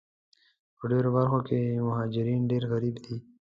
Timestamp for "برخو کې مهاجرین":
1.17-2.41